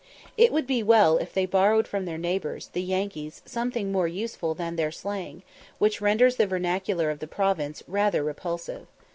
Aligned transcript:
It 0.35 0.51
would 0.51 0.65
be 0.65 0.81
well 0.81 1.17
if 1.19 1.31
they 1.31 1.45
borrowed 1.45 1.87
from 1.87 2.05
their 2.05 2.17
neighbours, 2.17 2.69
the 2.73 2.81
Yankees, 2.81 3.43
something 3.45 3.91
more 3.91 4.07
useful 4.07 4.55
than 4.55 4.75
their 4.75 4.91
slang, 4.91 5.43
which 5.77 6.01
renders 6.01 6.37
the 6.37 6.47
vernacular 6.47 7.11
of 7.11 7.19
the 7.19 7.27
province 7.27 7.83
rather 7.87 8.23
repulsive. 8.23 8.87